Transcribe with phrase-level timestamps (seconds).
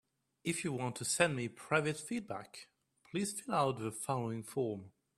[0.43, 2.69] If you want to send me private feedback,
[3.11, 4.85] please fill out the following form.